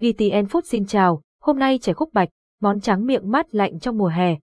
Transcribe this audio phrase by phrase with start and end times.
[0.00, 2.28] GTN Food xin chào, hôm nay chè khúc bạch,
[2.60, 4.36] món tráng miệng mát lạnh trong mùa hè.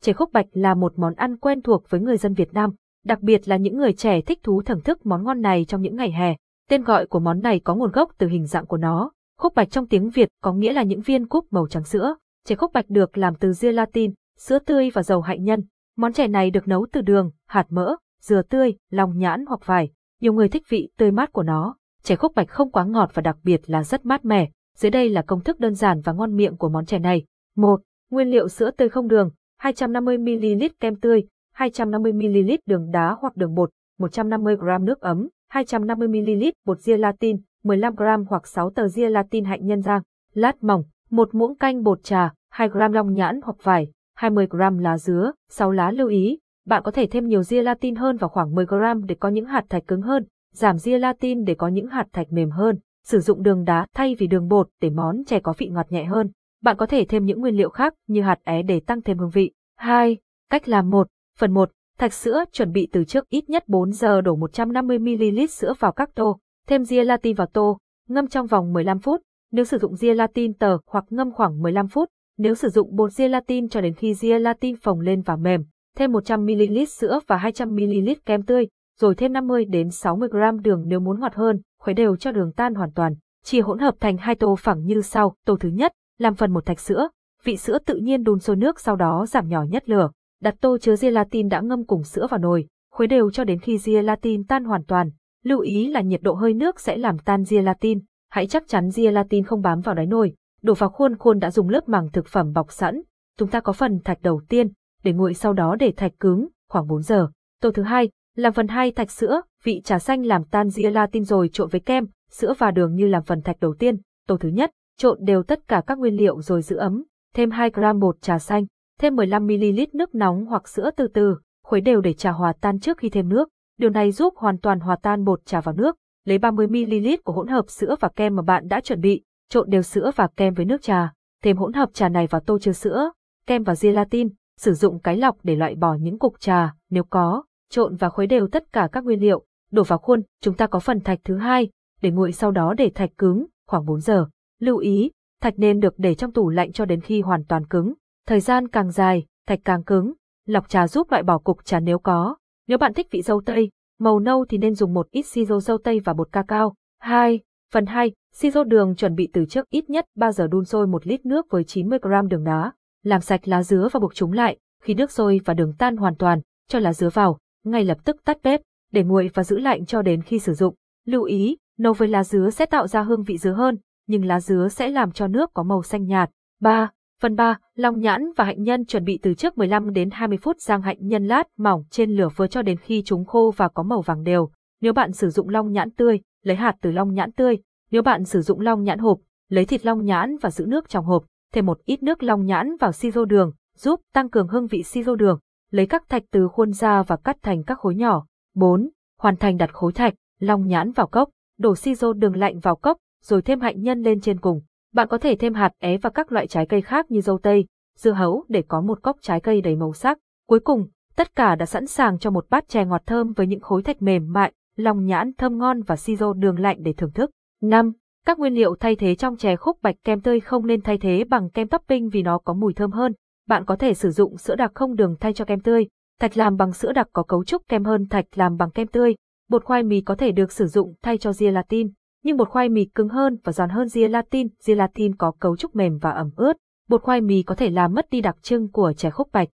[0.00, 2.70] Chè khúc bạch là một món ăn quen thuộc với người dân Việt Nam,
[3.04, 5.96] đặc biệt là những người trẻ thích thú thưởng thức món ngon này trong những
[5.96, 6.36] ngày hè.
[6.68, 9.12] Tên gọi của món này có nguồn gốc từ hình dạng của nó.
[9.38, 12.14] Khúc bạch trong tiếng Việt có nghĩa là những viên cúc màu trắng sữa.
[12.46, 15.64] Chè khúc bạch được làm từ gelatin, sữa tươi và dầu hạnh nhân.
[15.96, 19.90] Món chè này được nấu từ đường, hạt mỡ, dừa tươi, lòng nhãn hoặc vải.
[20.20, 21.76] Nhiều người thích vị tươi mát của nó.
[22.02, 24.50] Chè khúc bạch không quá ngọt và đặc biệt là rất mát mẻ.
[24.76, 27.24] Dưới đây là công thức đơn giản và ngon miệng của món chè này.
[27.56, 27.80] 1.
[28.10, 29.30] Nguyên liệu sữa tươi không đường,
[29.62, 31.24] 250ml kem tươi,
[31.56, 38.70] 250ml đường đá hoặc đường bột, 150g nước ấm, 250ml bột gelatin, 15g hoặc 6
[38.70, 40.02] tờ gelatin hạnh nhân rang,
[40.34, 45.32] lát mỏng, một muỗng canh bột trà, 2g long nhãn hoặc vải, 20g lá dứa,
[45.50, 49.14] 6 lá lưu ý, bạn có thể thêm nhiều gelatin hơn vào khoảng 10g để
[49.14, 50.24] có những hạt thạch cứng hơn,
[50.54, 54.26] giảm gelatin để có những hạt thạch mềm hơn, sử dụng đường đá thay vì
[54.26, 56.30] đường bột để món chè có vị ngọt nhẹ hơn.
[56.62, 59.30] Bạn có thể thêm những nguyên liệu khác như hạt é để tăng thêm hương
[59.30, 59.52] vị.
[59.76, 60.16] 2.
[60.50, 61.08] Cách làm 1.
[61.38, 61.70] Phần 1.
[61.98, 66.10] Thạch sữa chuẩn bị từ trước ít nhất 4 giờ đổ 150ml sữa vào các
[66.14, 67.78] tô, thêm gelatin vào tô,
[68.08, 69.20] ngâm trong vòng 15 phút.
[69.52, 73.68] Nếu sử dụng gelatin tờ hoặc ngâm khoảng 15 phút, nếu sử dụng bột gelatin
[73.68, 75.64] cho đến khi gelatin phồng lên và mềm,
[75.96, 78.68] thêm 100ml sữa và 200ml kem tươi,
[79.00, 82.74] rồi thêm 50 đến 60g đường nếu muốn ngọt hơn, khuấy đều cho đường tan
[82.74, 83.14] hoàn toàn.
[83.44, 85.34] Chia hỗn hợp thành hai tô phẳng như sau.
[85.46, 87.08] Tô thứ nhất, làm phần một thạch sữa,
[87.44, 90.10] vị sữa tự nhiên đun sôi nước sau đó giảm nhỏ nhất lửa,
[90.42, 93.78] đặt tô chứa gelatin đã ngâm cùng sữa vào nồi, khuấy đều cho đến khi
[93.84, 95.10] gelatin tan hoàn toàn.
[95.44, 99.44] Lưu ý là nhiệt độ hơi nước sẽ làm tan gelatin, hãy chắc chắn gelatin
[99.44, 100.34] không bám vào đáy nồi.
[100.62, 103.02] Đổ vào khuôn khuôn đã dùng lớp màng thực phẩm bọc sẵn.
[103.38, 104.68] Chúng ta có phần thạch đầu tiên,
[105.02, 107.28] để nguội sau đó để thạch cứng, khoảng 4 giờ.
[107.60, 111.48] Tô thứ hai, làm phần hai thạch sữa, vị trà xanh làm tan gelatin rồi
[111.52, 113.96] trộn với kem, sữa và đường như làm phần thạch đầu tiên.
[114.26, 117.70] Tô thứ nhất, trộn đều tất cả các nguyên liệu rồi giữ ấm, thêm 2
[117.70, 118.66] gram bột trà xanh,
[119.00, 122.98] thêm 15ml nước nóng hoặc sữa từ từ, khuấy đều để trà hòa tan trước
[122.98, 123.48] khi thêm nước.
[123.78, 125.96] Điều này giúp hoàn toàn hòa tan bột trà vào nước.
[126.24, 129.82] Lấy 30ml của hỗn hợp sữa và kem mà bạn đã chuẩn bị, trộn đều
[129.82, 131.12] sữa và kem với nước trà,
[131.42, 133.10] thêm hỗn hợp trà này vào tô chứa sữa,
[133.46, 137.42] kem và gelatin, sử dụng cái lọc để loại bỏ những cục trà, nếu có,
[137.70, 140.78] trộn và khuấy đều tất cả các nguyên liệu, đổ vào khuôn, chúng ta có
[140.78, 141.70] phần thạch thứ hai,
[142.02, 144.26] để nguội sau đó để thạch cứng, khoảng 4 giờ.
[144.58, 145.10] Lưu ý,
[145.40, 147.94] thạch nên được để trong tủ lạnh cho đến khi hoàn toàn cứng.
[148.26, 150.12] Thời gian càng dài, thạch càng cứng.
[150.46, 152.36] Lọc trà giúp loại bỏ cục trà nếu có.
[152.68, 155.78] Nếu bạn thích vị dâu tây, màu nâu thì nên dùng một ít siro dâu
[155.78, 156.74] tây và bột cacao.
[156.98, 157.40] 2.
[157.72, 158.12] Phần 2.
[158.32, 161.46] Siro đường chuẩn bị từ trước ít nhất 3 giờ đun sôi 1 lít nước
[161.50, 162.72] với 90g đường đá.
[163.02, 164.58] Làm sạch lá dứa và buộc chúng lại.
[164.82, 168.16] Khi nước sôi và đường tan hoàn toàn, cho lá dứa vào, ngay lập tức
[168.24, 168.60] tắt bếp,
[168.92, 170.74] để nguội và giữ lạnh cho đến khi sử dụng.
[171.06, 174.40] Lưu ý, nấu với lá dứa sẽ tạo ra hương vị dứa hơn, nhưng lá
[174.40, 176.30] dứa sẽ làm cho nước có màu xanh nhạt.
[176.60, 176.90] 3.
[177.20, 180.56] Phần 3, long nhãn và hạnh nhân chuẩn bị từ trước 15 đến 20 phút
[180.60, 183.82] rang hạnh nhân lát mỏng trên lửa vừa cho đến khi chúng khô và có
[183.82, 184.50] màu vàng đều.
[184.80, 187.58] Nếu bạn sử dụng long nhãn tươi, lấy hạt từ long nhãn tươi.
[187.90, 189.18] Nếu bạn sử dụng long nhãn hộp,
[189.48, 192.76] lấy thịt long nhãn và giữ nước trong hộp, thêm một ít nước long nhãn
[192.76, 195.38] vào siro đường, giúp tăng cường hương vị siro đường.
[195.70, 198.26] Lấy các thạch từ khuôn ra và cắt thành các khối nhỏ.
[198.54, 198.90] 4.
[199.18, 202.96] Hoàn thành đặt khối thạch, long nhãn vào cốc, đổ siro đường lạnh vào cốc,
[203.22, 204.60] rồi thêm hạnh nhân lên trên cùng.
[204.92, 207.66] Bạn có thể thêm hạt é và các loại trái cây khác như dâu tây,
[207.96, 210.18] dưa hấu để có một cốc trái cây đầy màu sắc.
[210.48, 213.60] Cuối cùng, tất cả đã sẵn sàng cho một bát chè ngọt thơm với những
[213.60, 217.30] khối thạch mềm mại, lòng nhãn thơm ngon và siro đường lạnh để thưởng thức.
[217.62, 217.92] 5.
[218.26, 221.24] Các nguyên liệu thay thế trong chè khúc bạch kem tươi không nên thay thế
[221.24, 223.12] bằng kem topping vì nó có mùi thơm hơn.
[223.50, 225.86] Bạn có thể sử dụng sữa đặc không đường thay cho kem tươi.
[226.20, 229.14] Thạch làm bằng sữa đặc có cấu trúc kem hơn thạch làm bằng kem tươi.
[229.48, 232.84] Bột khoai mì có thể được sử dụng thay cho gelatin nhưng bột khoai mì
[232.94, 236.52] cứng hơn và giòn hơn gelatin, gelatin có cấu trúc mềm và ẩm ướt.
[236.88, 239.48] Bột khoai mì có thể làm mất đi đặc trưng của chè khúc bạch.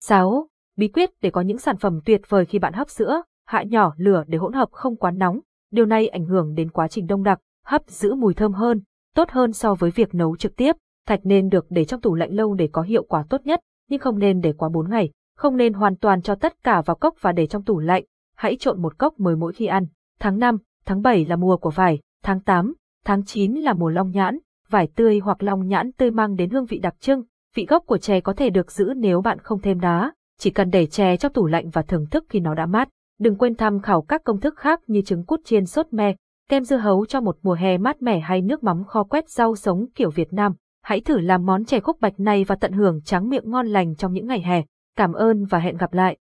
[0.00, 3.22] Sáu, Bí quyết để có những sản phẩm tuyệt vời khi bạn hấp sữa,
[3.52, 5.40] hạ nhỏ lửa để hỗn hợp không quá nóng.
[5.70, 8.80] Điều này ảnh hưởng đến quá trình đông đặc, hấp giữ mùi thơm hơn,
[9.14, 10.76] tốt hơn so với việc nấu trực tiếp.
[11.06, 14.00] Thạch nên được để trong tủ lạnh lâu để có hiệu quả tốt nhất, nhưng
[14.00, 15.10] không nên để quá 4 ngày.
[15.36, 18.04] Không nên hoàn toàn cho tất cả vào cốc và để trong tủ lạnh.
[18.36, 19.86] Hãy trộn một cốc mới mỗi khi ăn.
[20.20, 22.74] Tháng 5, tháng 7 là mùa của vải, tháng 8,
[23.04, 24.38] tháng 9 là mùa long nhãn.
[24.68, 27.22] Vải tươi hoặc long nhãn tươi mang đến hương vị đặc trưng.
[27.54, 30.12] Vị gốc của chè có thể được giữ nếu bạn không thêm đá.
[30.38, 32.88] Chỉ cần để chè trong tủ lạnh và thưởng thức khi nó đã mát.
[33.22, 36.14] Đừng quên tham khảo các công thức khác như trứng cút chiên sốt me,
[36.48, 39.56] kem dưa hấu cho một mùa hè mát mẻ hay nước mắm kho quét rau
[39.56, 40.52] sống kiểu Việt Nam.
[40.82, 43.96] Hãy thử làm món chè khúc bạch này và tận hưởng tráng miệng ngon lành
[43.96, 44.62] trong những ngày hè.
[44.96, 46.16] Cảm ơn và hẹn gặp lại.